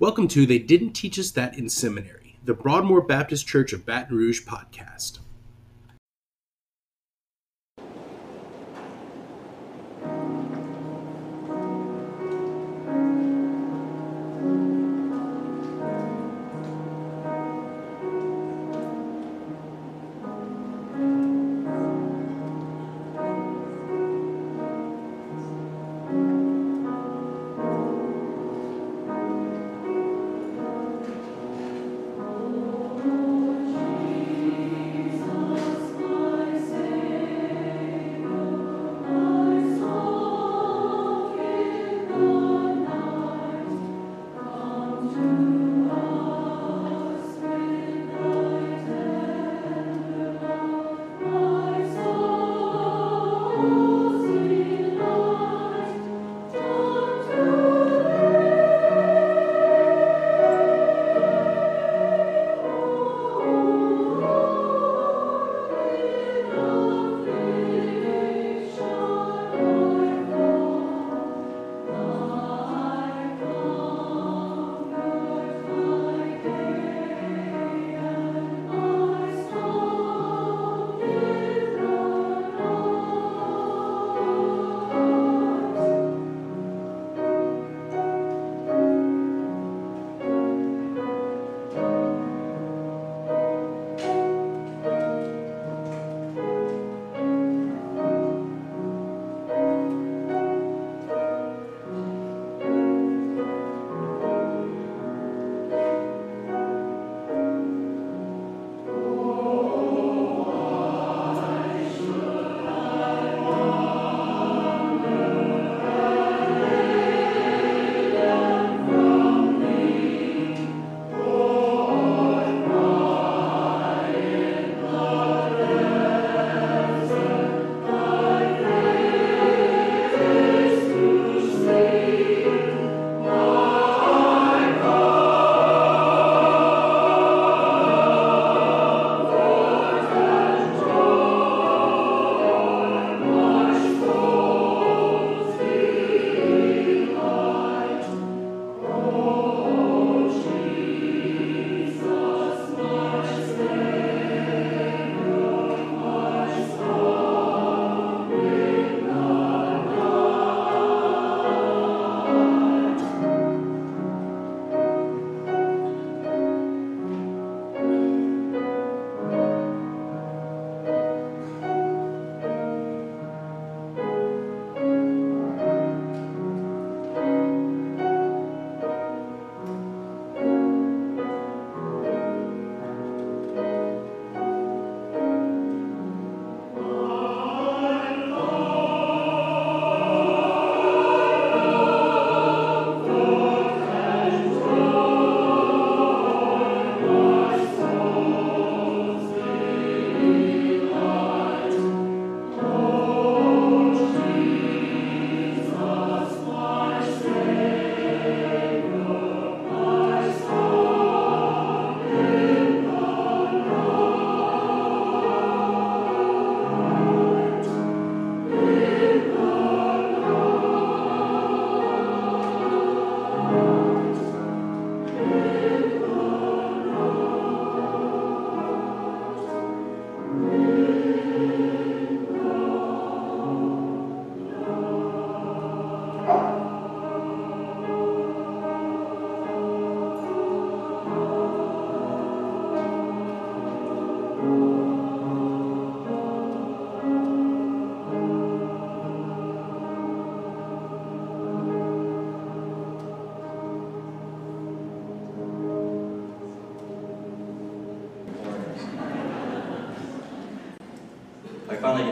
Welcome 0.00 0.28
to 0.28 0.46
They 0.46 0.58
Didn't 0.58 0.94
Teach 0.94 1.18
Us 1.18 1.30
That 1.32 1.58
in 1.58 1.68
Seminary, 1.68 2.38
the 2.42 2.54
Broadmoor 2.54 3.02
Baptist 3.02 3.46
Church 3.46 3.74
of 3.74 3.84
Baton 3.84 4.16
Rouge 4.16 4.46
podcast. 4.46 5.18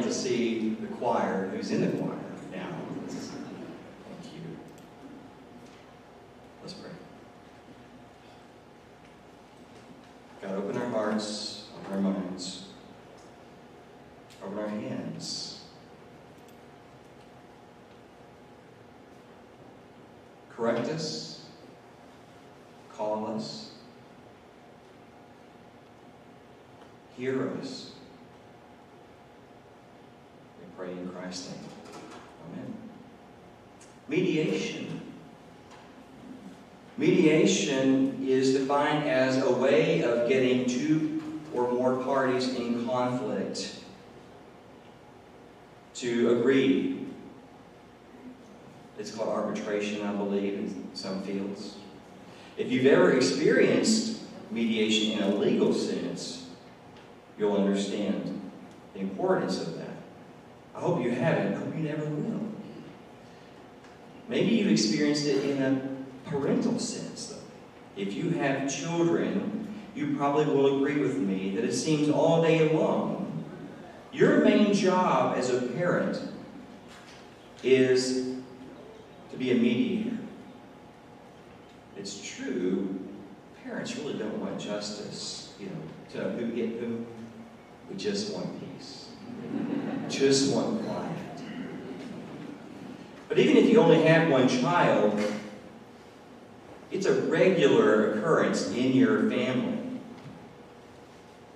To 0.09 0.15
see 0.15 0.71
the 0.81 0.87
choir 0.87 1.51
who's 1.53 1.71
in 1.71 1.83
the 1.83 1.99
choir 1.99 2.17
now. 2.51 2.67
Thank 3.09 4.35
you. 4.35 4.41
Let's 6.63 6.73
pray. 6.73 6.91
God, 10.41 10.57
open 10.57 10.79
our 10.79 10.89
hearts, 10.89 11.67
open 11.77 12.07
our 12.07 12.13
minds, 12.13 12.69
open 14.43 14.59
our 14.59 14.69
hands. 14.69 15.61
Correct 20.49 20.89
us, 20.89 21.45
call 22.95 23.27
us, 23.27 23.73
hear 27.15 27.53
us. 27.61 27.93
We 30.61 31.18
name. 31.29 31.61
Amen. 32.53 32.75
Mediation. 34.09 35.01
Mediation 36.97 38.27
is 38.27 38.55
defined 38.55 39.09
as 39.09 39.37
a 39.39 39.53
way 39.53 40.03
of 40.03 40.29
getting 40.29 40.67
two 40.67 41.23
or 41.55 41.71
more 41.71 42.03
parties 42.03 42.55
in 42.57 42.87
conflict 42.87 43.77
to 45.95 46.39
agree. 46.39 47.07
It's 48.99 49.13
called 49.13 49.29
arbitration, 49.29 50.03
I 50.03 50.13
believe, 50.13 50.55
in 50.55 50.91
some 50.95 51.23
fields. 51.23 51.77
If 52.57 52.73
you've 52.73 52.87
ever 52.87 53.13
experienced 53.13 54.23
mediation 54.51 55.19
in 55.19 55.23
a 55.23 55.37
legal 55.37 55.73
sense, 55.73 56.49
you'll 57.39 57.57
understand 57.57 58.51
the 58.95 59.01
importance 59.01 59.61
of 59.61 59.77
that. 59.79 59.98
I 60.79 60.81
hope 60.81 61.03
you 61.03 61.11
haven't. 61.11 61.55
Hope 61.55 61.77
you 61.77 61.83
never 61.83 62.05
will. 62.05 62.41
Maybe 64.29 64.51
you've 64.51 64.71
experienced 64.71 65.27
it 65.27 65.45
in 65.45 65.61
a 65.61 66.29
parental 66.31 66.79
sense, 66.79 67.27
though. 67.27 68.01
If 68.01 68.15
you 68.15 68.31
have 68.31 68.73
children, 68.73 69.75
you 69.97 70.17
probably 70.17 70.45
will 70.45 70.77
agree 70.77 71.01
with 71.01 71.17
me 71.17 71.57
that 71.57 71.65
it 71.65 71.73
seems 71.73 72.09
all 72.09 72.43
day 72.43 72.73
long 72.73 73.45
your 74.13 74.45
main 74.45 74.73
job 74.73 75.37
as 75.37 75.51
a 75.51 75.61
parent 75.61 76.21
is 77.63 78.37
to 79.31 79.37
be 79.37 79.51
a 79.51 79.55
mediator. 79.55 80.17
It's 81.97 82.23
true, 82.37 82.99
parents 83.65 83.97
really 83.97 84.19
don't 84.19 84.39
want 84.39 84.59
justice, 84.61 85.53
you 85.61 85.67
know, 85.67 85.83
to 86.13 86.31
who 86.31 86.53
get 86.53 86.81
who. 86.81 87.05
We 87.91 87.97
just 87.97 88.33
want 88.33 88.49
peace. 88.61 89.09
Just 90.11 90.55
one 90.55 90.83
client. 90.85 91.43
But 93.29 93.39
even 93.39 93.57
if 93.57 93.69
you 93.69 93.81
only 93.81 94.03
have 94.03 94.31
one 94.31 94.49
child, 94.49 95.21
it's 96.91 97.07
a 97.07 97.23
regular 97.23 98.13
occurrence 98.13 98.71
in 98.71 98.93
your 98.93 99.29
family 99.31 99.79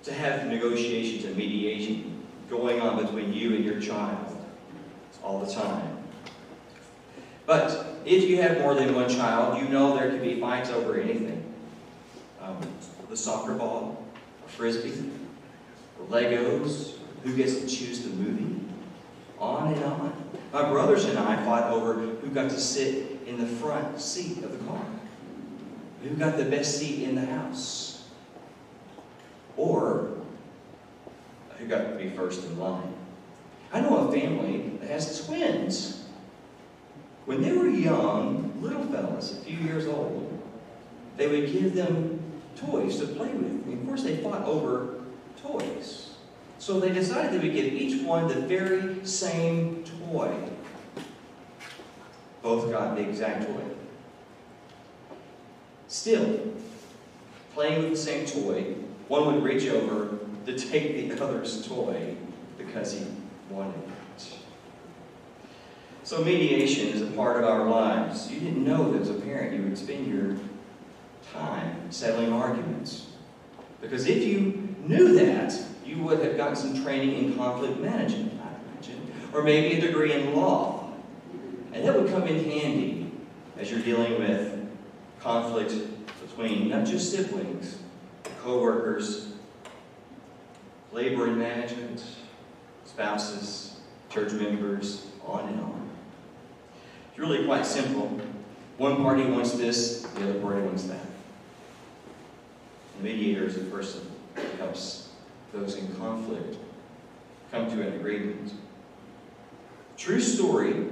to 0.03 0.13
have 0.13 0.47
negotiations 0.47 1.25
and 1.25 1.37
mediation 1.37 2.23
going 2.51 2.81
on 2.81 3.03
between 3.03 3.33
you 3.33 3.55
and 3.55 3.65
your 3.65 3.81
child 3.81 4.37
all 5.23 5.41
the 5.41 5.53
time. 5.53 5.99
But 7.47 7.97
if 8.05 8.29
you 8.29 8.41
have 8.43 8.59
more 8.59 8.75
than 8.75 8.95
one 8.95 9.09
child, 9.09 9.59
you 9.59 9.69
know 9.69 9.97
there 9.97 10.11
can 10.11 10.21
be 10.21 10.41
fights 10.41 10.71
over 10.71 11.01
anything. 11.01 11.43
Um, 12.41 12.57
the 13.09 13.17
soccer 13.17 13.55
ball, 13.55 14.05
a 14.45 14.49
frisbee, 14.49 15.11
Legos, 16.09 16.95
who 17.25 17.35
gets 17.37 17.61
to 17.61 17.67
choose 17.67 18.03
the 18.03 18.11
movie, 18.11 18.61
on 19.39 19.73
and 19.73 19.85
on. 19.85 20.13
My 20.53 20.69
brothers 20.69 21.05
and 21.05 21.19
I 21.19 21.43
fought 21.45 21.71
over 21.71 21.95
who 21.95 22.29
got 22.29 22.51
to 22.51 22.61
sit 22.61 23.21
in 23.27 23.39
the 23.39 23.47
front 23.47 24.01
seat 24.01 24.45
of 24.45 24.53
the 24.53 24.65
car, 24.67 24.85
who 26.03 26.11
got 26.11 26.37
the 26.37 26.45
best 26.45 26.79
seat 26.79 27.05
in 27.05 27.15
the 27.15 27.25
house, 27.25 28.09
or 29.57 30.11
who 31.59 31.67
got 31.67 31.91
to 31.91 31.97
be 31.97 32.11
first 32.11 32.45
in 32.45 32.59
line. 32.59 32.95
I 33.73 33.81
know 33.81 34.09
a 34.09 34.13
family 34.13 34.79
that 34.81 34.91
has 34.91 35.25
twins. 35.27 36.05
When 37.25 37.41
they 37.41 37.53
were 37.53 37.69
young, 37.69 38.61
little 38.61 38.85
fellas, 38.85 39.33
a 39.33 39.37
few 39.37 39.57
years 39.59 39.87
old, 39.87 40.29
they 41.17 41.29
would 41.29 41.53
give 41.53 41.75
them 41.75 42.21
toys 42.57 42.99
to 42.99 43.07
play 43.07 43.29
with. 43.29 43.65
And 43.67 43.81
of 43.81 43.87
course, 43.87 44.03
they 44.03 44.17
fought 44.17 44.45
over 44.45 44.97
toys. 45.41 46.12
So 46.63 46.79
they 46.79 46.93
decided 46.93 47.33
they 47.33 47.45
would 47.45 47.57
give 47.57 47.73
each 47.73 48.05
one 48.05 48.29
the 48.29 48.37
very 48.37 49.05
same 49.05 49.83
toy. 49.83 50.33
Both 52.41 52.71
got 52.71 52.95
the 52.95 53.03
exact 53.03 53.49
toy. 53.49 53.63
Still, 55.89 56.53
playing 57.53 57.83
with 57.83 57.91
the 57.91 57.97
same 57.97 58.27
toy, 58.27 58.77
one 59.09 59.27
would 59.27 59.43
reach 59.43 59.67
over 59.71 60.17
to 60.47 60.57
take 60.57 61.09
the 61.09 61.21
other's 61.21 61.67
toy 61.67 62.15
because 62.57 62.93
he 62.93 63.07
wanted 63.51 63.83
it. 64.17 64.29
So 66.05 66.23
mediation 66.23 66.91
is 66.91 67.03
a 67.03 67.07
part 67.07 67.39
of 67.39 67.45
our 67.45 67.69
lives. 67.69 68.31
You 68.31 68.39
didn't 68.39 68.65
know 68.65 68.93
that 68.93 69.03
as 69.03 69.11
a 69.11 69.15
parent 69.15 69.57
you 69.57 69.65
would 69.65 69.77
spend 69.77 70.07
your 70.07 70.37
time 71.33 71.91
settling 71.91 72.33
arguments. 72.33 73.09
Because 73.81 74.07
if 74.07 74.23
you 74.23 74.77
knew 74.87 75.15
that, 75.15 75.61
you 75.93 76.03
would 76.03 76.21
have 76.21 76.37
gotten 76.37 76.57
some 76.57 76.83
training 76.83 77.25
in 77.25 77.37
conflict 77.37 77.79
management, 77.79 78.33
I 78.41 78.49
imagine, 78.73 79.13
or 79.35 79.43
maybe 79.43 79.77
a 79.77 79.81
degree 79.81 80.13
in 80.13 80.35
law. 80.35 80.91
And 81.73 81.85
that 81.87 81.95
would 81.95 82.11
come 82.11 82.27
in 82.27 82.51
handy 82.51 83.13
as 83.59 83.71
you're 83.71 83.81
dealing 83.81 84.19
with 84.19 84.59
conflict 85.21 85.75
between 86.27 86.71
not 86.71 86.87
just 86.87 87.13
siblings, 87.13 87.79
co-workers, 88.43 89.35
labor 90.93 91.27
and 91.27 91.39
management, 91.39 92.03
spouses, 92.85 93.81
church 94.11 94.33
members, 94.33 95.07
on 95.25 95.49
and 95.49 95.61
on. 95.61 95.91
It's 97.11 97.19
really 97.19 97.45
quite 97.45 97.67
simple. 97.67 98.21
One 98.79 98.97
party 98.97 99.25
wants 99.25 99.53
this, 99.53 100.03
the 100.03 100.31
other 100.31 100.41
party 100.41 100.63
wants 100.63 100.85
that. 100.85 101.07
The 102.99 103.05
mediator 103.05 103.45
is 103.45 103.57
a 103.57 103.61
person 103.61 104.01
who 104.35 104.43
helps 104.59 105.12
those 105.53 105.77
in 105.77 105.95
conflict 105.97 106.57
come 107.51 107.69
to 107.71 107.83
an 107.83 107.95
agreement. 107.95 108.53
True 109.97 110.21
story 110.21 110.87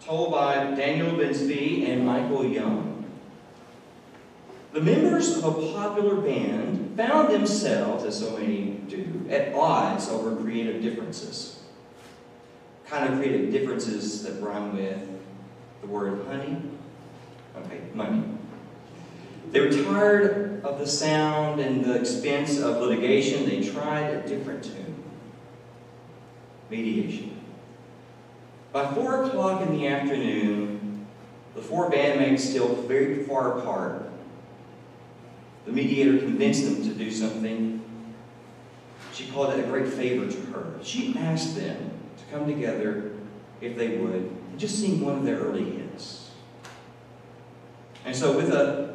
told 0.00 0.32
by 0.32 0.56
Daniel 0.74 1.12
Binsby 1.12 1.88
and 1.88 2.04
Michael 2.04 2.44
Young. 2.44 3.04
The 4.72 4.80
members 4.80 5.36
of 5.36 5.44
a 5.44 5.72
popular 5.72 6.16
band 6.16 6.96
found 6.96 7.32
themselves, 7.32 8.04
as 8.04 8.18
so 8.18 8.36
many 8.36 8.72
do, 8.88 9.26
at 9.30 9.54
odds 9.54 10.08
over 10.08 10.36
creative 10.36 10.82
differences. 10.82 11.62
Kind 12.86 13.12
of 13.12 13.18
creative 13.18 13.50
differences 13.50 14.22
that 14.24 14.42
rhyme 14.42 14.76
with 14.76 15.08
the 15.80 15.86
word 15.86 16.26
honey. 16.26 16.60
Okay, 17.56 17.80
money. 17.94 18.24
They 19.50 19.60
were 19.60 19.70
tired 19.70 20.64
of 20.64 20.78
the 20.78 20.86
sound 20.86 21.60
and 21.60 21.84
the 21.84 21.94
expense 21.94 22.58
of 22.58 22.78
litigation. 22.78 23.48
They 23.48 23.68
tried 23.68 24.10
a 24.10 24.26
different 24.26 24.64
tune 24.64 24.94
mediation. 26.70 27.40
By 28.72 28.92
four 28.94 29.24
o'clock 29.24 29.62
in 29.62 29.72
the 29.72 29.86
afternoon, 29.86 31.06
the 31.54 31.62
four 31.62 31.90
bandmates 31.90 32.40
still 32.40 32.74
very 32.74 33.22
far 33.24 33.58
apart. 33.58 34.10
The 35.66 35.72
mediator 35.72 36.18
convinced 36.18 36.64
them 36.64 36.82
to 36.82 36.94
do 36.94 37.10
something. 37.10 37.82
She 39.12 39.28
called 39.28 39.54
it 39.54 39.60
a 39.60 39.68
great 39.68 39.88
favor 39.88 40.30
to 40.30 40.40
her. 40.52 40.74
She 40.82 41.14
asked 41.16 41.54
them 41.54 41.92
to 42.18 42.24
come 42.36 42.46
together, 42.46 43.12
if 43.60 43.76
they 43.76 43.98
would, 43.98 44.14
and 44.14 44.58
just 44.58 44.80
sing 44.80 45.00
one 45.00 45.18
of 45.18 45.24
their 45.24 45.38
early 45.38 45.64
hits. 45.64 46.30
And 48.04 48.14
so, 48.14 48.36
with 48.36 48.50
a 48.50 48.93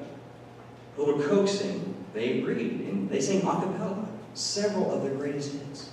little 1.00 1.22
coaxing, 1.22 1.96
they 2.14 2.40
agreed, 2.40 2.82
and 2.82 3.10
they 3.10 3.22
sang 3.22 3.40
a 3.40 3.42
cappella 3.42 4.08
several 4.34 4.94
of 4.94 5.04
their 5.04 5.16
greatest 5.16 5.54
hits. 5.54 5.92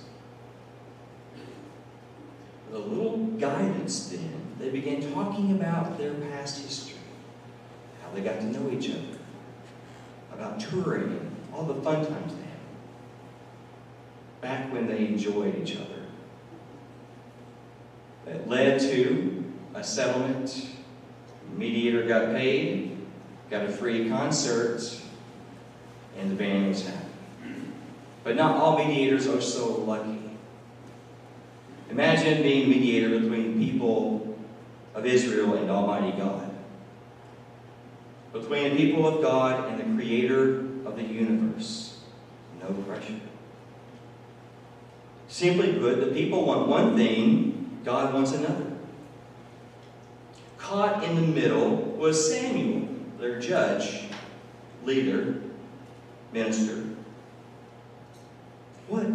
With 2.69 2.81
a 2.81 2.85
little 2.85 3.17
guidance 3.17 4.09
then, 4.09 4.55
they 4.59 4.69
began 4.69 5.11
talking 5.13 5.51
about 5.51 5.97
their 5.97 6.13
past 6.13 6.63
history, 6.63 6.99
how 8.01 8.11
they 8.13 8.21
got 8.21 8.39
to 8.39 8.45
know 8.45 8.71
each 8.71 8.89
other, 8.89 9.17
about 10.33 10.59
touring, 10.59 11.35
all 11.53 11.63
the 11.63 11.81
fun 11.81 12.05
times 12.05 12.33
they 12.33 12.41
had, 12.41 12.59
back 14.41 14.73
when 14.73 14.87
they 14.87 15.07
enjoyed 15.07 15.55
each 15.61 15.75
other. 15.77 16.03
It 18.27 18.47
led 18.47 18.79
to 18.81 19.45
a 19.73 19.83
settlement. 19.83 20.67
The 21.49 21.57
mediator 21.57 22.05
got 22.05 22.35
paid, 22.35 22.96
got 23.49 23.63
a 23.63 23.69
free 23.69 24.09
concert, 24.09 24.81
and 26.17 26.31
the 26.31 26.35
band 26.35 26.67
was 26.67 26.85
happy. 26.85 27.05
But 28.23 28.35
not 28.35 28.57
all 28.57 28.77
mediators 28.77 29.27
are 29.27 29.41
so 29.41 29.75
lucky. 29.81 30.19
Imagine 31.89 32.43
being 32.43 32.65
a 32.65 32.67
mediator 32.67 33.09
between 33.19 33.57
people 33.57 34.37
of 34.93 35.05
Israel 35.05 35.55
and 35.55 35.69
Almighty 35.71 36.17
God. 36.17 36.51
Between 38.33 38.75
the 38.75 38.75
people 38.75 39.07
of 39.07 39.21
God 39.21 39.69
and 39.69 39.79
the 39.79 39.95
creator 39.95 40.59
of 40.85 40.97
the 40.97 41.03
universe. 41.03 42.01
No 42.59 42.73
pressure. 42.73 43.19
Simply 45.29 45.73
put, 45.73 45.99
the 46.01 46.07
people 46.07 46.45
want 46.45 46.67
one 46.67 46.97
thing, 46.97 47.79
God 47.85 48.13
wants 48.13 48.33
another. 48.33 48.73
Caught 50.57 51.03
in 51.03 51.15
the 51.15 51.21
middle 51.21 51.75
was 51.75 52.31
Samuel 52.31 52.86
their 53.19 53.39
judge, 53.39 54.03
leader, 54.83 55.41
minister. 56.31 56.83
What 58.87 59.07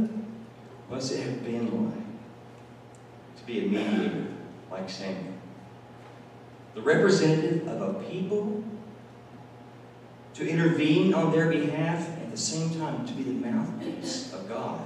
must 0.90 1.12
it 1.12 1.23
have 1.25 1.44
been 1.44 1.87
like 1.87 2.04
to 3.38 3.47
be 3.47 3.61
a 3.61 3.68
mediator 3.68 4.26
like 4.71 4.90
Samuel? 4.90 5.35
The 6.75 6.82
representative 6.82 7.68
of 7.68 7.97
a 7.97 8.00
people 8.04 8.64
to 10.35 10.49
intervene 10.49 11.12
on 11.12 11.30
their 11.30 11.50
behalf, 11.50 12.09
at 12.09 12.30
the 12.30 12.37
same 12.37 12.71
time 12.80 13.06
to 13.06 13.12
be 13.12 13.23
the 13.23 13.32
mouthpiece 13.32 14.32
of 14.32 14.49
God. 14.49 14.82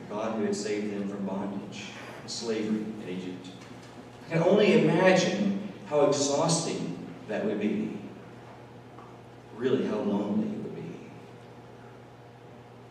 The 0.00 0.14
God 0.14 0.36
who 0.36 0.44
had 0.44 0.56
saved 0.56 0.92
them 0.92 1.08
from 1.08 1.26
bondage 1.26 1.84
and 2.20 2.30
slavery 2.30 2.84
in 3.02 3.08
Egypt. 3.08 3.48
I 4.26 4.32
can 4.34 4.42
only 4.42 4.80
imagine 4.80 5.51
how 5.92 6.06
exhausting 6.06 6.96
that 7.28 7.44
would 7.44 7.60
be. 7.60 7.92
Really, 9.58 9.86
how 9.86 9.98
lonely 9.98 10.48
it 10.48 10.58
would 10.62 10.74
be. 10.74 10.90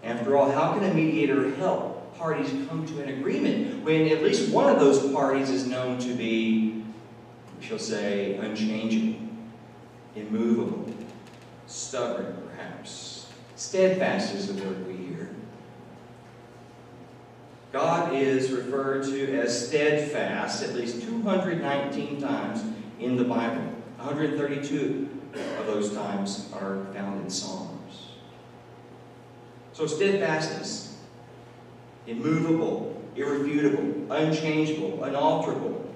After 0.03 0.38
all, 0.38 0.51
how 0.51 0.74
can 0.74 0.84
a 0.84 0.93
mediator 0.93 1.50
help 1.55 2.15
parties 2.15 2.50
come 2.70 2.86
to 2.86 3.01
an 3.01 3.10
agreement 3.10 3.84
when 3.84 4.08
at 4.10 4.22
least 4.22 4.53
one 4.53 4.72
of 4.72 4.79
those 4.79 5.12
parties 5.12 5.50
is 5.50 5.65
known 5.65 5.98
to 5.98 6.13
be, 6.13 6.84
we 7.60 7.65
shall 7.65 7.79
say, 7.79 8.36
unchanging, 8.36 9.48
immovable, 10.15 10.93
stubborn, 11.65 12.38
perhaps? 12.48 13.31
Steadfast 13.55 14.36
is 14.36 14.53
the 14.53 14.63
word 14.63 14.86
we 14.86 14.96
hear. 14.98 15.31
God 17.72 18.13
is 18.13 18.51
referred 18.51 19.05
to 19.05 19.39
as 19.39 19.70
steadfast 19.70 20.62
at 20.62 20.75
least 20.75 21.01
219 21.01 22.22
times 22.22 22.63
in 23.01 23.17
the 23.17 23.24
Bible. 23.24 23.63
132 23.98 25.10
of 25.60 25.65
those 25.65 25.93
times 25.93 26.50
are 26.53 26.86
found 26.93 27.22
in 27.24 27.29
Psalms. 27.29 28.12
So 29.74 29.88
steadfastness, 29.88 30.98
immovable, 32.08 33.01
irrefutable, 33.15 34.12
unchangeable, 34.12 35.03
unalterable. 35.03 35.89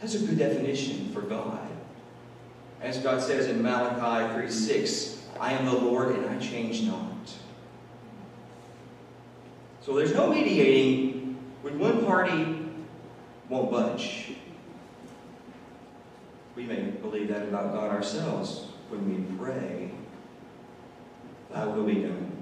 That's 0.00 0.14
a 0.14 0.20
good 0.20 0.38
definition 0.38 1.10
for 1.12 1.22
God. 1.22 1.68
As 2.80 2.98
God 2.98 3.20
says 3.20 3.46
in 3.46 3.62
Malachi 3.62 4.34
3:6, 4.34 5.18
I 5.40 5.52
am 5.52 5.66
the 5.66 5.72
Lord 5.72 6.14
and 6.14 6.26
I 6.26 6.38
change 6.38 6.82
not. 6.82 7.04
So 9.80 9.94
there's 9.94 10.14
no 10.14 10.30
mediating 10.30 11.36
when 11.62 11.78
one 11.78 12.04
party 12.04 12.70
won't 13.48 13.70
budge. 13.70 14.37
We 16.58 16.64
may 16.64 16.90
believe 16.90 17.28
that 17.28 17.42
about 17.42 17.72
God 17.72 17.88
ourselves 17.92 18.64
when 18.88 19.08
we 19.08 19.36
pray, 19.36 19.92
Thy 21.52 21.64
will 21.66 21.84
be 21.84 22.02
done. 22.02 22.32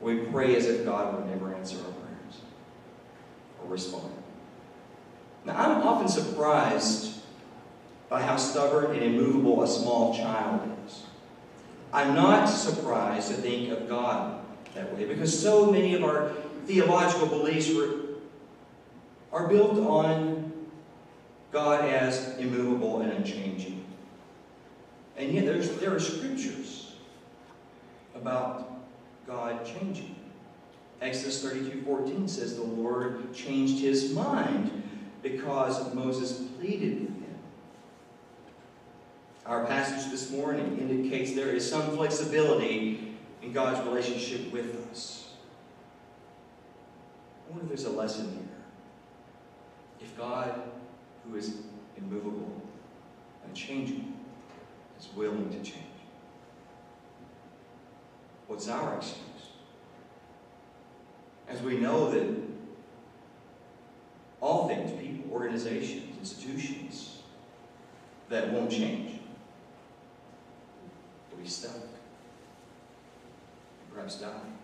We 0.00 0.18
pray 0.18 0.56
as 0.56 0.66
if 0.66 0.84
God 0.84 1.14
would 1.14 1.30
never 1.30 1.54
answer 1.54 1.76
our 1.76 1.92
prayers 1.92 2.40
or 3.62 3.70
respond. 3.70 4.12
Now, 5.44 5.56
I'm 5.56 5.86
often 5.86 6.08
surprised 6.08 7.20
by 8.08 8.20
how 8.20 8.36
stubborn 8.36 8.96
and 8.96 9.02
immovable 9.04 9.62
a 9.62 9.68
small 9.68 10.12
child 10.12 10.68
is. 10.84 11.04
I'm 11.92 12.16
not 12.16 12.46
surprised 12.46 13.28
to 13.28 13.34
think 13.34 13.70
of 13.70 13.88
God 13.88 14.44
that 14.74 14.92
way 14.92 15.04
because 15.04 15.40
so 15.40 15.70
many 15.70 15.94
of 15.94 16.02
our 16.02 16.32
theological 16.66 17.28
beliefs 17.28 17.70
are 19.32 19.46
built 19.46 19.78
on 19.78 20.45
God 21.52 21.84
as 21.84 22.36
immovable 22.38 23.00
and 23.00 23.12
unchanging. 23.12 23.84
And 25.16 25.32
yet 25.32 25.46
there's, 25.46 25.70
there 25.76 25.94
are 25.94 26.00
scriptures 26.00 26.94
about 28.14 28.80
God 29.26 29.64
changing. 29.64 30.14
Exodus 31.00 31.42
32, 31.42 31.82
14 31.82 32.28
says 32.28 32.56
the 32.56 32.62
Lord 32.62 33.34
changed 33.34 33.80
his 33.80 34.12
mind 34.12 34.82
because 35.22 35.92
Moses 35.94 36.42
pleaded 36.58 37.00
with 37.00 37.08
him. 37.08 37.38
Our 39.44 39.64
passage 39.66 40.10
this 40.10 40.30
morning 40.30 40.78
indicates 40.78 41.32
there 41.32 41.50
is 41.50 41.68
some 41.68 41.96
flexibility 41.96 43.14
in 43.42 43.52
God's 43.52 43.86
relationship 43.86 44.50
with 44.52 44.90
us. 44.90 45.34
I 47.46 47.52
wonder 47.52 47.64
if 47.64 47.68
there's 47.68 47.84
a 47.84 47.96
lesson 47.96 48.32
here. 48.32 48.42
If 50.00 50.16
God, 50.16 50.62
who 51.28 51.36
is 51.36 51.54
immovable, 51.96 52.62
unchanging, 53.46 54.14
is 54.98 55.08
willing 55.14 55.50
to 55.50 55.58
change, 55.58 55.84
what's 58.46 58.68
our 58.68 58.96
excuse? 58.96 59.22
As 61.48 61.62
we 61.62 61.78
know 61.78 62.10
that 62.10 62.26
all 64.40 64.68
things, 64.68 64.92
people, 65.00 65.30
organizations, 65.32 66.16
institutions, 66.18 67.22
that 68.28 68.52
won't 68.52 68.70
change, 68.70 69.20
will 71.30 71.42
be 71.42 71.48
stuck, 71.48 71.76
perhaps 73.92 74.16
die. 74.16 74.55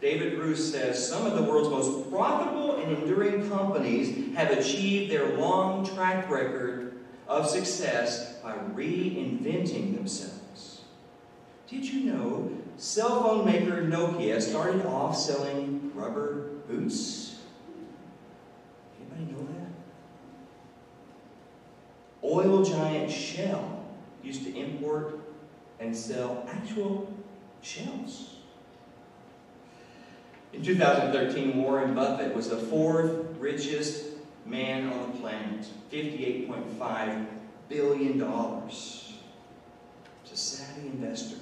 David 0.00 0.36
Bruce 0.36 0.72
says 0.72 1.08
some 1.08 1.26
of 1.26 1.34
the 1.36 1.42
world's 1.42 1.70
most 1.70 2.10
profitable 2.10 2.76
and 2.76 2.98
enduring 2.98 3.48
companies 3.48 4.34
have 4.36 4.50
achieved 4.50 5.10
their 5.10 5.36
long 5.36 5.86
track 5.86 6.30
record 6.30 6.98
of 7.26 7.48
success 7.48 8.34
by 8.42 8.52
reinventing 8.74 9.96
themselves. 9.96 10.82
Did 11.68 11.84
you 11.84 12.12
know 12.12 12.52
cell 12.76 13.22
phone 13.22 13.46
maker 13.46 13.82
Nokia 13.82 14.40
started 14.40 14.84
off 14.86 15.16
selling 15.16 15.90
rubber 15.94 16.50
boots? 16.68 17.40
Anybody 19.00 19.32
know 19.32 19.48
that? 19.52 19.70
Oil 22.22 22.64
giant 22.64 23.10
Shell 23.10 23.84
used 24.22 24.44
to 24.44 24.56
import 24.56 25.18
and 25.80 25.96
sell 25.96 26.46
actual 26.48 27.12
shells. 27.62 28.36
In 30.52 30.62
2013, 30.62 31.62
Warren 31.62 31.94
Buffett 31.94 32.34
was 32.34 32.48
the 32.48 32.56
fourth 32.56 33.10
richest 33.38 34.04
man 34.44 34.92
on 34.92 35.12
the 35.12 35.18
planet, 35.18 35.66
$58.5 35.92 37.26
billion. 37.68 38.68
He's 38.68 40.32
a 40.32 40.36
savvy 40.36 40.88
investor. 40.88 41.36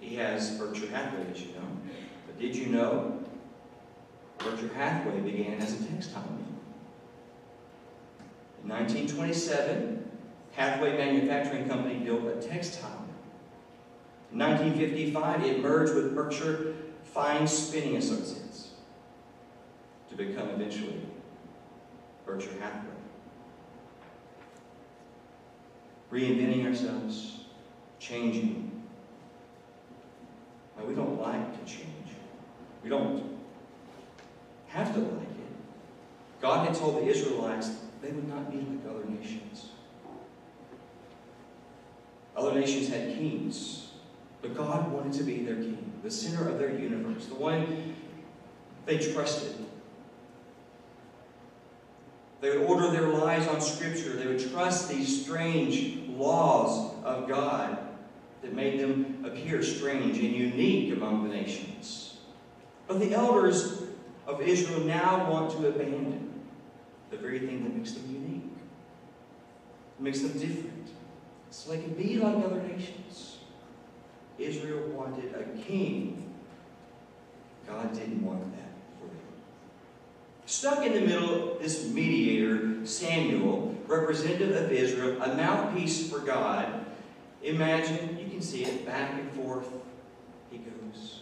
He 0.00 0.16
has 0.16 0.52
Berkshire 0.52 0.88
Hathaway, 0.88 1.30
as 1.32 1.40
you 1.42 1.48
know. 1.48 1.68
But 2.26 2.38
did 2.38 2.56
you 2.56 2.66
know 2.66 3.20
Berkshire 4.38 4.70
Hathaway 4.74 5.20
began 5.20 5.60
as 5.60 5.78
a 5.78 5.84
textile 5.84 6.22
mill? 6.22 6.46
In 8.62 8.68
1927, 8.70 10.10
Hathaway 10.52 10.96
Manufacturing 10.96 11.68
Company 11.68 11.98
built 11.98 12.24
a 12.26 12.40
textile 12.40 12.99
in 14.32 14.38
1955, 14.38 15.44
it 15.44 15.60
merged 15.60 15.94
with 15.94 16.14
Berkshire 16.14 16.74
Fine 17.02 17.48
Spinning 17.48 17.96
Associates 17.96 18.68
to 20.08 20.16
become 20.16 20.50
eventually 20.50 21.00
Berkshire 22.24 22.52
Hathaway. 22.60 22.86
Reinventing 26.12 26.66
ourselves, 26.66 27.44
changing. 27.98 28.82
Now, 30.76 30.84
we 30.84 30.94
don't 30.94 31.20
like 31.20 31.52
to 31.52 31.72
change. 31.72 31.86
We 32.82 32.90
don't 32.90 33.38
have 34.68 34.94
to 34.94 35.00
like 35.00 35.22
it. 35.22 36.40
God 36.40 36.68
had 36.68 36.76
told 36.76 37.02
the 37.02 37.06
Israelites 37.06 37.70
they 38.00 38.10
would 38.10 38.28
not 38.28 38.50
be 38.50 38.58
like 38.58 38.94
other 38.94 39.04
nations. 39.04 39.70
Other 42.36 42.58
nations 42.58 42.88
had 42.88 43.14
kings. 43.14 43.89
But 44.42 44.56
God 44.56 44.90
wanted 44.92 45.12
to 45.14 45.22
be 45.22 45.44
their 45.44 45.56
king, 45.56 45.92
the 46.02 46.10
center 46.10 46.48
of 46.48 46.58
their 46.58 46.78
universe, 46.78 47.26
the 47.26 47.34
one 47.34 47.94
they 48.86 48.98
trusted. 48.98 49.54
They 52.40 52.56
would 52.56 52.66
order 52.66 52.90
their 52.90 53.08
lives 53.08 53.46
on 53.46 53.60
Scripture. 53.60 54.14
They 54.14 54.26
would 54.26 54.50
trust 54.50 54.88
these 54.88 55.24
strange 55.24 56.08
laws 56.08 56.94
of 57.04 57.28
God 57.28 57.78
that 58.40 58.54
made 58.54 58.80
them 58.80 59.22
appear 59.26 59.62
strange 59.62 60.18
and 60.18 60.34
unique 60.34 60.94
among 60.94 61.28
the 61.28 61.34
nations. 61.34 62.16
But 62.88 62.98
the 62.98 63.12
elders 63.12 63.82
of 64.26 64.40
Israel 64.40 64.80
now 64.80 65.30
want 65.30 65.50
to 65.52 65.68
abandon 65.68 66.40
the 67.10 67.18
very 67.18 67.40
thing 67.40 67.62
that 67.64 67.76
makes 67.76 67.92
them 67.92 68.04
unique, 68.10 68.52
makes 69.98 70.20
them 70.20 70.32
different, 70.32 70.88
so 71.50 71.70
they 71.70 71.82
can 71.82 71.92
be 71.94 72.16
like 72.16 72.36
other 72.36 72.62
nations. 72.62 73.39
Israel 74.40 74.88
wanted 74.88 75.34
a 75.34 75.44
king. 75.62 76.34
God 77.66 77.92
didn't 77.92 78.24
want 78.24 78.50
that 78.56 78.72
for 78.98 79.06
them. 79.06 79.18
Stuck 80.46 80.84
in 80.84 80.94
the 80.94 81.00
middle, 81.02 81.58
this 81.60 81.86
mediator, 81.88 82.84
Samuel, 82.86 83.76
representative 83.86 84.56
of 84.56 84.72
Israel, 84.72 85.20
a 85.22 85.34
mouthpiece 85.34 86.08
for 86.08 86.20
God. 86.20 86.86
Imagine, 87.42 88.18
you 88.18 88.28
can 88.28 88.40
see 88.40 88.64
it 88.64 88.86
back 88.86 89.12
and 89.12 89.30
forth. 89.32 89.68
He 90.50 90.58
goes, 90.58 91.20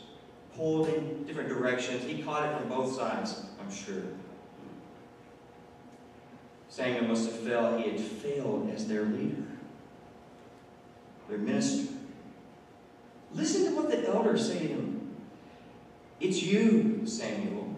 pulled 0.56 0.88
in 0.88 1.24
different 1.24 1.48
directions. 1.48 2.04
He 2.04 2.22
caught 2.22 2.48
it 2.48 2.58
from 2.58 2.68
both 2.68 2.94
sides, 2.94 3.42
I'm 3.60 3.72
sure. 3.72 4.02
Samuel 6.68 7.08
must 7.08 7.30
have 7.30 7.40
felt 7.40 7.80
he 7.80 7.90
had 7.90 8.00
failed 8.00 8.70
as 8.74 8.86
their 8.86 9.04
leader, 9.04 9.42
their 11.28 11.38
minister. 11.38 11.97
Listen 13.34 13.66
to 13.66 13.76
what 13.80 13.90
the 13.90 14.08
elders 14.08 14.48
say 14.48 14.58
to 14.58 14.68
him. 14.68 15.16
It's 16.20 16.42
you, 16.42 17.02
Samuel. 17.06 17.76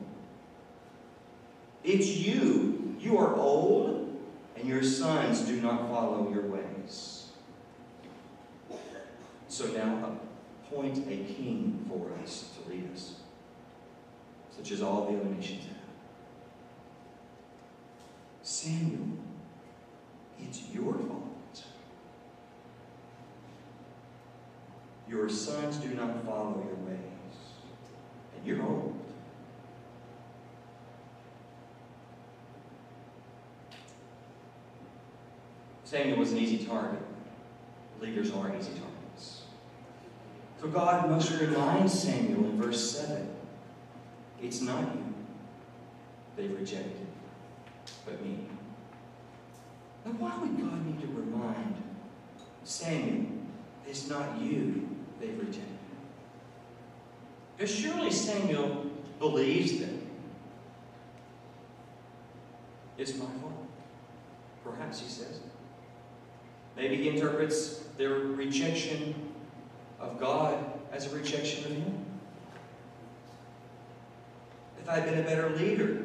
It's 1.85 2.07
you. 2.07 2.97
You 2.99 3.19
are 3.19 3.35
old, 3.35 4.19
and 4.57 4.69
your 4.69 4.83
sons 4.83 5.40
do 5.40 5.61
not 5.61 5.88
follow 5.88 6.30
your 6.33 6.47
ways. 6.47 7.30
So 9.49 9.66
now 9.66 10.19
appoint 10.64 10.99
a 10.99 11.16
king 11.35 11.85
for 11.88 12.12
us 12.23 12.50
to 12.57 12.71
lead 12.71 12.88
us, 12.92 13.16
such 14.57 14.71
as 14.71 14.83
all 14.83 15.11
the 15.11 15.19
other 15.19 15.28
nations 15.28 15.64
have. 15.64 15.76
Samuel, 18.42 19.19
it's 20.38 20.62
your 20.73 20.95
fault. 20.95 21.64
Your 25.09 25.19
sons 25.30 25.76
do 25.76 25.88
not 25.90 26.25
follow 26.25 26.64
your 26.66 26.76
ways, 26.87 27.37
and 28.37 28.46
you're 28.46 28.62
old. 28.62 29.00
Samuel 35.84 36.18
was 36.18 36.30
an 36.30 36.38
easy 36.38 36.64
target. 36.64 37.02
Leaders 38.00 38.32
are 38.32 38.49
easy 38.56 38.72
targets. 38.72 39.42
So 40.60 40.68
God 40.68 41.10
must 41.10 41.32
remind 41.40 41.90
Samuel 41.90 42.44
in 42.44 42.62
verse 42.62 42.90
7 42.90 43.28
it's 44.40 44.60
not 44.60 44.82
you 44.94 45.14
they've 46.37 46.56
rejected, 46.56 47.06
but 48.04 48.22
me. 48.22 48.38
Now, 50.04 50.12
why 50.12 50.38
would 50.38 50.56
God 50.58 50.87
need 50.87 51.00
to 51.00 51.08
remind 51.08 51.75
Samuel 52.64 53.26
it's 53.87 54.08
not 54.08 54.40
you 54.40 54.89
they've 55.20 55.38
rejected? 55.38 55.64
Because 57.56 57.74
surely 57.74 58.10
Samuel 58.10 58.86
believes 59.18 59.80
them. 59.80 60.00
It's 62.96 63.14
my 63.14 63.26
fault. 63.26 63.66
Perhaps 64.64 65.00
he 65.00 65.08
says. 65.08 65.40
Maybe 66.76 66.96
he 66.96 67.08
interprets 67.08 67.80
their 67.98 68.14
rejection 68.14 69.14
of 69.98 70.18
God 70.18 70.64
as 70.92 71.12
a 71.12 71.16
rejection 71.16 71.64
of 71.64 71.70
him. 71.72 72.04
If 74.80 74.88
I 74.88 74.94
had 74.96 75.04
been 75.04 75.18
a 75.18 75.22
better 75.22 75.50
leader, 75.50 76.04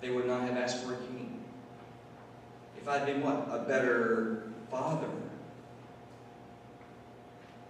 they 0.00 0.10
would 0.10 0.26
not 0.26 0.42
have 0.42 0.56
asked 0.56 0.84
for 0.84 0.94
a 0.94 0.96
king. 0.96 1.44
If 2.80 2.88
I'd 2.88 3.04
been 3.04 3.20
what? 3.20 3.48
A 3.50 3.64
better 3.66 4.44
father. 4.70 5.08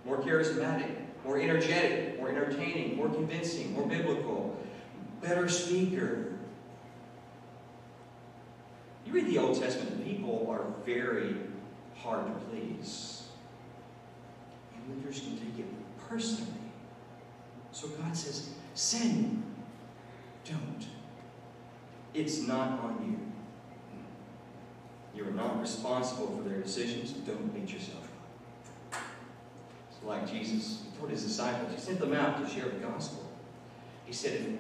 More 0.08 0.18
charismatic, 0.18 0.90
more 1.22 1.38
energetic, 1.38 2.18
more 2.18 2.30
entertaining, 2.30 2.96
more 2.96 3.10
convincing, 3.10 3.74
more 3.74 3.86
biblical, 3.86 4.56
better 5.20 5.48
speaker. 5.50 6.32
You 9.04 9.12
read 9.12 9.26
the 9.26 9.36
Old 9.36 9.60
Testament, 9.60 10.02
people 10.02 10.46
are 10.50 10.64
very 10.86 11.36
hard 11.94 12.26
to 12.26 12.32
please. 12.46 13.28
And 14.74 14.96
leaders 14.96 15.20
can 15.20 15.36
take 15.36 15.58
it 15.58 15.66
personally. 16.08 16.52
So 17.72 17.88
God 17.88 18.16
says, 18.16 18.48
Sin, 18.72 19.42
don't. 20.46 20.86
It's 22.14 22.40
not 22.40 22.80
on 22.80 23.04
you. 25.14 25.18
You 25.18 25.28
are 25.28 25.32
not 25.32 25.60
responsible 25.60 26.28
for 26.28 26.48
their 26.48 26.60
decisions. 26.60 27.10
Don't 27.12 27.52
beat 27.54 27.70
yourself 27.70 28.07
like 30.08 30.28
Jesus 30.28 30.82
he 30.84 30.98
told 30.98 31.10
his 31.10 31.22
disciples, 31.22 31.70
he 31.72 31.78
sent 31.78 32.00
them 32.00 32.14
out 32.14 32.42
to 32.42 32.52
share 32.52 32.68
the 32.68 32.78
gospel. 32.78 33.30
He 34.06 34.12
said, 34.12 34.32
if 34.32 34.58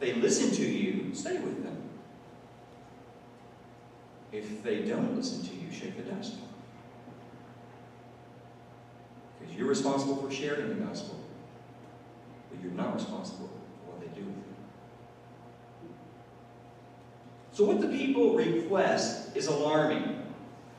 they 0.00 0.14
listen 0.14 0.50
to 0.50 0.68
you, 0.68 1.14
stay 1.14 1.38
with 1.38 1.62
them. 1.62 1.76
If 4.32 4.62
they 4.62 4.82
don't 4.82 5.16
listen 5.16 5.42
to 5.42 5.54
you, 5.54 5.72
shake 5.72 5.96
the 5.96 6.02
dust 6.12 6.34
off. 6.34 6.48
Because 9.38 9.54
you're 9.54 9.68
responsible 9.68 10.16
for 10.16 10.30
sharing 10.30 10.68
the 10.68 10.84
gospel, 10.84 11.18
but 12.50 12.62
you're 12.62 12.72
not 12.72 12.94
responsible 12.94 13.48
for 13.48 13.92
what 13.92 14.00
they 14.00 14.20
do 14.20 14.26
with 14.26 14.36
it. 14.36 14.44
So, 17.52 17.64
what 17.64 17.80
the 17.80 17.88
people 17.88 18.34
request 18.34 19.36
is 19.36 19.46
alarming. 19.46 20.16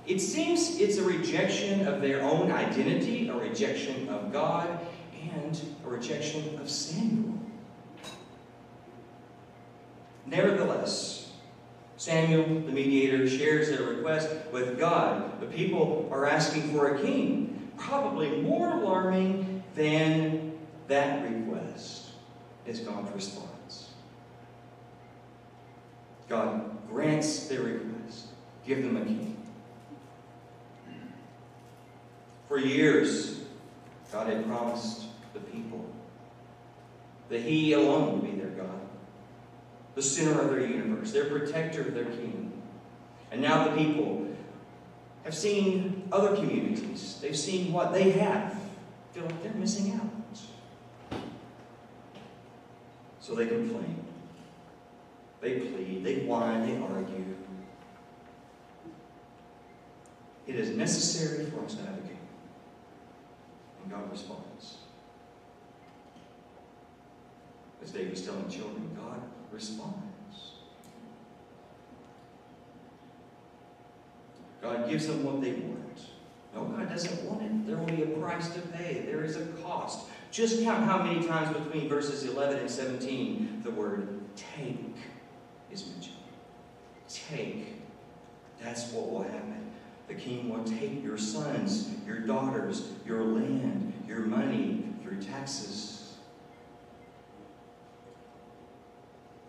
It 0.07 0.19
seems 0.19 0.79
it's 0.79 0.97
a 0.97 1.03
rejection 1.03 1.87
of 1.87 2.01
their 2.01 2.21
own 2.21 2.51
identity, 2.51 3.29
a 3.29 3.35
rejection 3.35 4.09
of 4.09 4.31
God, 4.31 4.79
and 5.33 5.61
a 5.85 5.89
rejection 5.89 6.59
of 6.59 6.69
Samuel. 6.69 7.39
Nevertheless, 10.25 11.31
Samuel, 11.97 12.45
the 12.61 12.71
mediator, 12.71 13.29
shares 13.29 13.69
their 13.69 13.83
request 13.83 14.29
with 14.51 14.79
God. 14.79 15.39
The 15.39 15.45
people 15.45 16.09
are 16.11 16.25
asking 16.25 16.73
for 16.73 16.95
a 16.95 17.01
king. 17.01 17.71
Probably 17.77 18.41
more 18.41 18.71
alarming 18.71 19.63
than 19.75 20.57
that 20.87 21.23
request 21.23 22.11
is 22.65 22.79
God's 22.79 23.11
response. 23.11 23.89
God 26.27 26.87
grants 26.87 27.47
their 27.47 27.61
request. 27.61 28.27
Give 28.65 28.83
them 28.83 28.97
a 28.97 29.05
king. 29.05 29.30
For 32.51 32.59
years, 32.59 33.39
God 34.11 34.27
had 34.27 34.45
promised 34.45 35.05
the 35.33 35.39
people 35.39 35.85
that 37.29 37.39
He 37.39 37.71
alone 37.71 38.11
would 38.11 38.29
be 38.29 38.37
their 38.37 38.49
God, 38.49 38.81
the 39.95 40.01
center 40.01 40.37
of 40.37 40.49
their 40.49 40.59
universe, 40.59 41.13
their 41.13 41.29
protector, 41.29 41.81
their 41.83 42.03
king. 42.03 42.61
And 43.31 43.41
now 43.41 43.69
the 43.69 43.77
people 43.77 44.27
have 45.23 45.33
seen 45.33 46.09
other 46.11 46.35
communities. 46.35 47.19
They've 47.21 47.37
seen 47.37 47.71
what 47.71 47.93
they 47.93 48.11
have. 48.11 48.59
Feel 49.13 49.23
like 49.23 49.41
they're 49.43 49.53
missing 49.53 49.93
out. 49.93 51.21
So 53.21 53.33
they 53.33 53.47
complain. 53.47 54.03
They 55.39 55.57
plead, 55.61 56.03
they 56.03 56.25
whine, 56.25 56.67
they 56.67 56.83
argue. 56.83 57.33
It 60.47 60.55
is 60.55 60.71
necessary 60.71 61.45
for 61.45 61.63
us 61.63 61.75
to 61.75 61.83
have 61.83 61.97
a 61.97 62.10
God 63.91 64.09
responds. 64.11 64.77
As 67.83 67.91
David's 67.91 68.21
telling 68.21 68.49
children, 68.49 68.89
God 68.95 69.21
responds. 69.51 69.97
God 74.61 74.89
gives 74.89 75.07
them 75.07 75.23
what 75.23 75.41
they 75.41 75.53
want. 75.53 75.81
No, 76.53 76.65
God 76.65 76.89
doesn't 76.89 77.23
want 77.23 77.41
it. 77.41 77.67
There 77.67 77.77
will 77.77 77.85
be 77.85 78.03
a 78.03 78.17
price 78.17 78.49
to 78.49 78.59
pay. 78.59 79.03
There 79.05 79.23
is 79.23 79.37
a 79.37 79.45
cost. 79.63 80.07
Just 80.31 80.63
count 80.63 80.85
how 80.85 81.01
many 81.01 81.25
times 81.25 81.57
between 81.57 81.89
verses 81.89 82.23
11 82.25 82.59
and 82.59 82.69
17 82.69 83.61
the 83.63 83.71
word 83.71 84.19
take 84.35 84.95
is 85.71 85.87
mentioned. 85.87 86.15
Take. 87.09 87.81
That's 88.61 88.91
what 88.91 89.09
will 89.11 89.23
happen. 89.23 89.71
The 90.11 90.19
king 90.19 90.49
will 90.49 90.65
take 90.65 91.01
your 91.01 91.17
sons, 91.17 91.89
your 92.05 92.19
daughters, 92.19 92.91
your 93.05 93.23
land, 93.23 93.93
your 94.05 94.19
money, 94.19 94.83
your 95.01 95.13
taxes. 95.13 96.15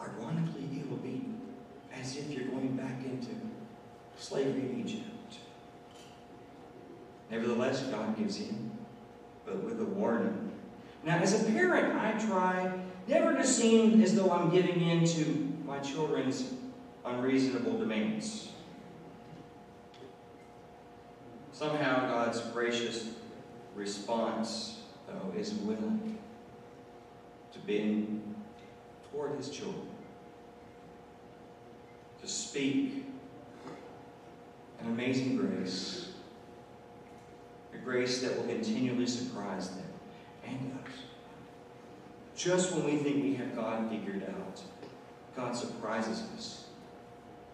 Ironically, 0.01 0.69
it 0.79 0.89
will 0.89 0.99
be 0.99 1.25
as 1.93 2.17
if 2.17 2.31
you're 2.31 2.47
going 2.47 2.77
back 2.77 3.05
into 3.05 3.31
slavery 4.17 4.61
in 4.61 4.85
Egypt. 4.87 5.39
Nevertheless, 7.29 7.83
God 7.89 8.17
gives 8.17 8.39
in, 8.39 8.71
but 9.45 9.65
with 9.65 9.81
a 9.81 9.85
warning. 9.85 10.53
Now, 11.05 11.19
as 11.19 11.43
a 11.43 11.45
parent, 11.51 11.97
I 11.97 12.13
try 12.25 12.73
never 13.09 13.35
to 13.35 13.45
seem 13.45 14.01
as 14.01 14.15
though 14.15 14.31
I'm 14.31 14.49
giving 14.51 14.81
in 14.81 15.07
to 15.07 15.53
my 15.67 15.81
children's 15.81 16.55
unreasonable 17.05 17.79
demands. 17.79 18.51
Somehow, 21.63 22.09
God's 22.09 22.41
gracious 22.53 23.11
response, 23.77 24.81
though, 25.07 25.33
is 25.39 25.55
willing 25.55 26.19
to 27.53 27.59
bend 27.61 28.35
toward 29.09 29.37
His 29.37 29.49
children, 29.49 29.87
to 32.21 32.27
speak 32.27 33.05
an 34.81 34.89
amazing 34.89 35.37
grace, 35.37 36.09
a 37.73 37.79
grace 37.79 38.23
that 38.23 38.37
will 38.37 38.49
continually 38.49 39.07
surprise 39.07 39.69
them 39.69 39.87
and 40.45 40.81
us. 40.85 40.93
Just 42.35 42.73
when 42.73 42.87
we 42.87 42.97
think 42.97 43.23
we 43.23 43.35
have 43.35 43.55
God 43.55 43.89
figured 43.89 44.25
out, 44.25 44.61
God 45.37 45.55
surprises 45.55 46.25
us. 46.37 46.65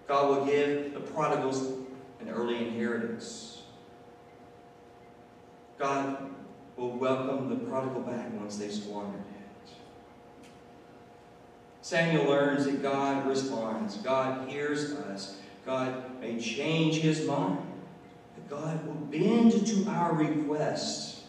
God 0.06 0.30
will 0.30 0.46
give 0.46 0.94
the 0.94 1.00
prodigals 1.00 1.60
an 2.22 2.30
early 2.30 2.56
inheritance. 2.56 3.57
God 5.78 6.30
will 6.76 6.96
welcome 6.96 7.48
the 7.48 7.56
prodigal 7.66 8.00
back 8.02 8.32
once 8.34 8.56
they've 8.56 8.72
squandered 8.72 9.20
it. 9.20 9.70
Samuel 11.82 12.24
learns 12.24 12.64
that 12.64 12.82
God 12.82 13.26
responds. 13.26 13.96
God 13.98 14.48
hears 14.48 14.92
us. 14.92 15.36
God 15.64 16.20
may 16.20 16.38
change 16.38 16.96
his 16.96 17.26
mind. 17.26 17.58
That 18.34 18.48
God 18.50 18.86
will 18.86 18.94
bend 18.94 19.66
to 19.66 19.90
our 19.90 20.14
request. 20.14 21.22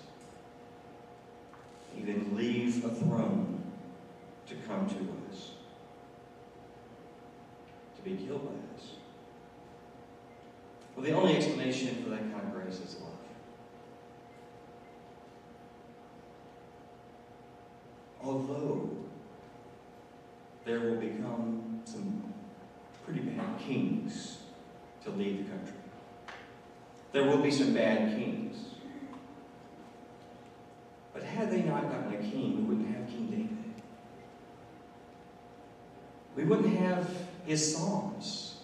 Even 1.98 2.36
leave 2.36 2.84
a 2.84 2.90
throne 2.90 3.64
to 4.48 4.56
come 4.68 4.88
to 4.88 5.32
us. 5.32 5.52
To 7.98 8.02
be 8.04 8.16
killed 8.16 8.46
by 8.46 8.78
us. 8.78 8.92
Well, 10.96 11.06
the 11.06 11.12
only 11.12 11.36
explanation 11.38 12.04
for 12.04 12.10
that 12.10 12.22
kind 12.32 12.36
of 12.36 12.54
grace 12.54 12.80
is 12.80 12.98
love. 13.02 13.09
Although 18.30 18.92
there 20.64 20.82
will 20.82 20.98
become 20.98 21.82
some 21.84 22.32
pretty 23.04 23.22
bad 23.22 23.58
kings 23.58 24.38
to 25.04 25.10
lead 25.10 25.40
the 25.40 25.50
country. 25.50 25.74
There 27.12 27.24
will 27.24 27.40
be 27.40 27.50
some 27.50 27.74
bad 27.74 28.16
kings. 28.16 28.56
But 31.12 31.24
had 31.24 31.50
they 31.50 31.64
not 31.64 31.90
gotten 31.90 32.14
a 32.14 32.18
king, 32.18 32.58
we 32.58 32.64
wouldn't 32.76 32.96
have 32.96 33.08
King 33.08 33.28
David. 33.32 33.82
We 36.36 36.44
wouldn't 36.44 36.78
have 36.78 37.10
his 37.48 37.76
Psalms. 37.76 38.58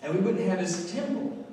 And 0.00 0.14
we 0.14 0.20
wouldn't 0.20 0.48
have 0.48 0.60
his 0.60 0.92
temple. 0.92 1.44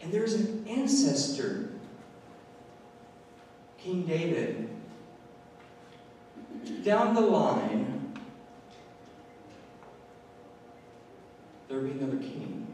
And 0.00 0.12
there's 0.12 0.34
an 0.34 0.68
ancestor, 0.68 1.79
King 3.90 4.06
David, 4.06 4.68
down 6.84 7.12
the 7.12 7.20
line, 7.20 8.12
there 11.66 11.80
would 11.80 11.92
be 11.92 11.98
another 11.98 12.22
king. 12.22 12.68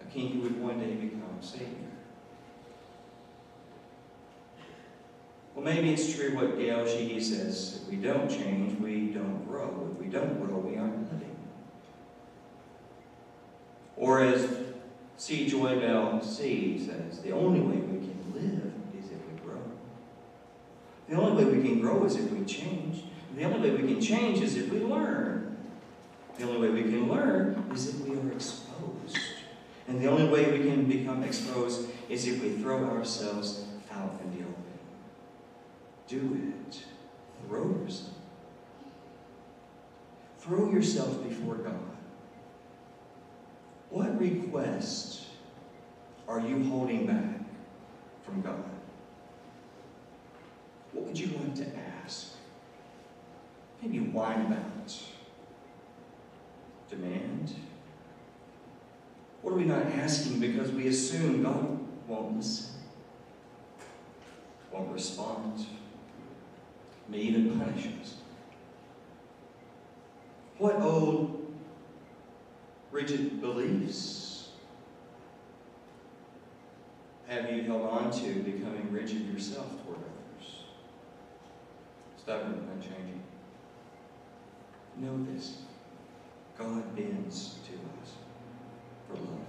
A 0.00 0.04
king 0.12 0.34
who 0.34 0.42
would 0.42 0.62
one 0.62 0.78
day 0.78 0.92
become 0.92 1.22
Savior. 1.40 1.66
Well, 5.56 5.64
maybe 5.64 5.92
it's 5.92 6.14
true 6.14 6.36
what 6.36 6.56
Gail 6.56 6.86
Sheehy 6.86 7.20
says. 7.20 7.80
If 7.82 7.90
we 7.90 7.96
don't 7.96 8.30
change, 8.30 8.78
we 8.78 9.08
don't 9.08 9.44
grow. 9.48 9.90
If 9.92 9.98
we 10.00 10.06
don't 10.06 10.40
grow, 10.40 10.58
we 10.58 10.76
aren't 10.76 11.12
living. 11.12 11.36
Or 13.96 14.20
as 14.20 14.64
C. 15.16 15.48
Joy 15.48 15.80
Bell 15.80 16.22
C. 16.22 16.78
says, 16.78 17.20
the 17.20 17.32
only 17.32 17.60
way 17.60 17.76
we 17.76 17.98
can 17.98 18.32
live 18.34 18.72
is 18.98 19.10
if 19.10 19.18
we 19.30 19.38
grow. 19.44 19.60
The 21.14 21.20
only 21.20 21.44
way 21.44 21.58
we 21.58 21.62
can 21.62 21.80
grow 21.80 22.04
is 22.04 22.16
if 22.16 22.28
we 22.32 22.44
change. 22.44 23.04
The 23.36 23.44
only 23.44 23.70
way 23.70 23.76
we 23.76 23.86
can 23.86 24.00
change 24.00 24.40
is 24.40 24.56
if 24.56 24.68
we 24.68 24.80
learn. 24.80 25.56
The 26.36 26.42
only 26.42 26.68
way 26.68 26.82
we 26.82 26.90
can 26.90 27.08
learn 27.08 27.70
is 27.72 27.88
if 27.88 28.00
we 28.00 28.16
are 28.16 28.32
exposed. 28.32 29.16
And 29.86 30.00
the 30.00 30.08
only 30.08 30.26
way 30.26 30.50
we 30.50 30.68
can 30.68 30.86
become 30.86 31.22
exposed 31.22 31.88
is 32.08 32.26
if 32.26 32.42
we 32.42 32.54
throw 32.54 32.84
ourselves 32.86 33.64
out 33.92 34.20
in 34.24 34.36
the 34.36 34.44
open. 34.44 34.64
Do 36.08 36.52
it. 36.68 36.82
Throw 37.46 37.68
yourself. 37.68 38.14
Throw 40.40 40.72
yourself 40.72 41.22
before 41.28 41.54
God. 41.54 41.96
What 43.90 44.18
request 44.18 45.26
are 46.26 46.40
you 46.40 46.64
holding 46.64 47.06
back 47.06 47.38
from 48.24 48.42
God? 48.42 48.73
What 50.94 51.04
would 51.04 51.18
you 51.18 51.26
like 51.26 51.54
to 51.56 51.66
ask? 52.02 52.28
Maybe 53.82 53.98
whine 53.98 54.46
about. 54.46 54.96
Demand. 56.88 57.52
What 59.42 59.52
are 59.52 59.56
we 59.56 59.64
not 59.64 59.84
asking 59.86 60.40
because 60.40 60.70
we 60.70 60.86
assume 60.86 61.42
God 61.42 61.78
won't 62.08 62.36
listen, 62.36 62.70
won't 64.72 64.90
respond, 64.90 65.66
may 67.08 67.18
even 67.18 67.58
punish 67.58 67.88
us? 68.00 68.14
What 70.56 70.80
old 70.80 71.54
rigid 72.90 73.40
beliefs 73.40 74.48
have 77.26 77.50
you 77.50 77.64
held 77.64 77.82
on 77.82 78.10
to 78.12 78.34
becoming 78.42 78.88
rigid 78.90 79.26
yourself 79.26 79.68
toward 79.84 79.98
others? 79.98 80.13
Stubborn, 82.24 82.66
unchanging. 82.72 83.22
Know 84.96 85.22
this 85.30 85.58
God 86.56 86.96
bends 86.96 87.58
to 87.66 87.74
us 88.00 88.12
for 89.06 89.16
love. 89.16 89.40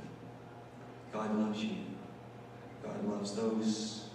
God 1.13 1.39
loves 1.39 1.63
you. 1.63 1.77
God 2.83 3.07
loves 3.07 3.33
those 3.33 4.09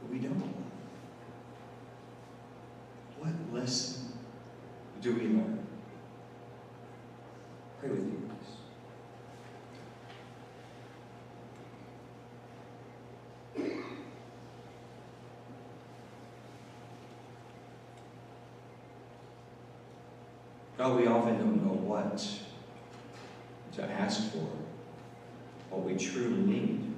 who 0.00 0.12
we 0.12 0.18
don't 0.18 0.40
love. 0.40 0.54
What 3.20 3.32
lesson 3.52 4.12
do 5.00 5.14
we 5.14 5.20
learn? 5.20 5.64
Pray 7.80 7.90
with 7.90 8.02
me, 8.02 8.12
please. 8.28 8.56
God, 20.78 21.00
we 21.00 21.06
often 21.06 21.38
don't 21.38 21.64
know 21.64 21.72
what 21.72 22.22
to 23.76 23.82
ask 23.82 24.30
for, 24.30 24.46
what 25.70 25.82
we 25.82 25.96
truly 25.96 26.36
need. 26.36 26.94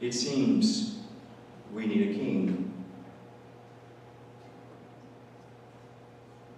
It 0.00 0.12
seems 0.12 1.00
we 1.74 1.86
need 1.86 2.10
a 2.10 2.14
king, 2.14 2.72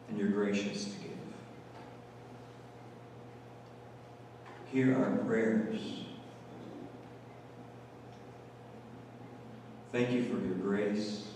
and 0.09 0.19
you're 0.19 0.29
gracious 0.29 0.85
to 0.85 0.91
give. 0.91 1.11
Hear 4.71 4.97
our 4.97 5.17
prayers. 5.25 5.81
Thank 9.91 10.13
you 10.13 10.23
for 10.23 10.39
your 10.39 10.55
grace 10.55 11.30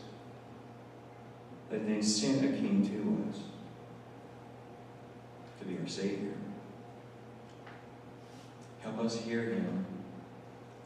that 1.75 1.89
then 1.89 2.01
sent 2.01 2.45
a 2.45 2.57
king 2.57 2.87
to 2.87 3.29
us 3.29 3.41
to 5.59 5.65
be 5.65 5.77
our 5.77 5.89
Savior. 5.89 6.35
Help 8.81 9.01
us 9.01 9.21
hear 9.21 9.43
him, 9.43 9.85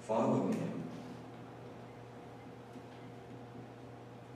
follow 0.00 0.46
him, 0.46 0.82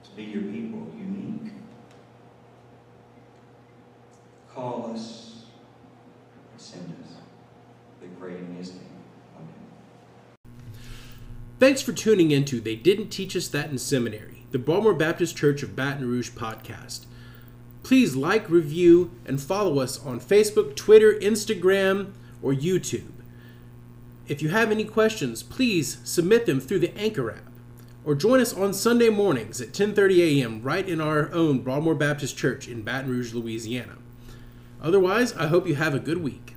to 0.03 0.11
be 0.15 0.25
your 0.25 0.43
people, 0.43 0.93
unique. 0.95 1.53
Call 4.53 4.91
us 4.93 5.45
and 6.51 6.61
send 6.61 6.95
us. 7.03 7.13
We 7.99 8.09
pray 8.19 8.37
in 8.37 8.53
his 8.57 8.73
name. 8.73 8.83
Amen. 9.37 10.53
Thanks 11.57 11.81
for 11.81 11.93
tuning 11.93 12.29
into 12.29 12.61
They 12.61 12.75
Didn't 12.75 13.09
Teach 13.09 13.35
Us 13.35 13.47
That 13.47 13.71
in 13.71 13.79
Seminary, 13.79 14.42
the 14.53 14.59
Broadmoor 14.59 14.93
Baptist 14.93 15.35
Church 15.35 15.63
of 15.63 15.75
Baton 15.75 16.07
Rouge 16.07 16.29
podcast. 16.29 17.05
Please 17.81 18.15
like, 18.15 18.47
review, 18.51 19.09
and 19.25 19.41
follow 19.41 19.79
us 19.79 19.99
on 20.05 20.19
Facebook, 20.19 20.75
Twitter, 20.75 21.15
Instagram, 21.15 22.13
or 22.43 22.53
YouTube. 22.53 23.09
If 24.27 24.43
you 24.43 24.49
have 24.49 24.69
any 24.69 24.85
questions, 24.85 25.41
please 25.41 25.97
submit 26.03 26.45
them 26.45 26.59
through 26.59 26.79
the 26.79 26.95
Anchor 26.95 27.31
app 27.31 27.51
or 28.05 28.13
join 28.13 28.39
us 28.39 28.53
on 28.53 28.73
Sunday 28.73 29.09
mornings 29.09 29.59
at 29.59 29.73
10:30 29.73 30.19
a.m. 30.19 30.61
right 30.61 30.87
in 30.87 31.01
our 31.01 31.33
own 31.33 31.61
Broadmoor 31.61 31.95
Baptist 31.95 32.37
Church 32.37 32.67
in 32.67 32.83
Baton 32.83 33.09
Rouge, 33.09 33.33
Louisiana. 33.33 33.97
Otherwise, 34.83 35.33
I 35.33 35.47
hope 35.47 35.65
you 35.67 35.75
have 35.75 35.95
a 35.95 35.99
good 35.99 36.19
week. 36.19 36.52